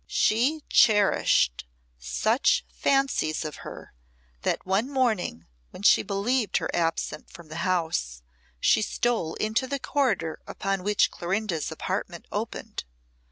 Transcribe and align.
She 0.07 0.63
cherished 0.67 1.67
such 1.99 2.65
fancies 2.73 3.45
of 3.45 3.57
her, 3.57 3.93
that 4.41 4.65
one 4.65 4.89
morning, 4.89 5.45
when 5.69 5.83
she 5.83 6.01
believed 6.01 6.57
her 6.57 6.71
absent 6.75 7.29
from 7.29 7.49
the 7.49 7.57
house, 7.57 8.23
she 8.59 8.81
stole 8.81 9.35
into 9.35 9.67
the 9.67 9.77
corridor 9.77 10.39
upon 10.47 10.81
which 10.83 11.11
Clorinda's 11.11 11.71
apartment 11.71 12.25
opened. 12.31 12.83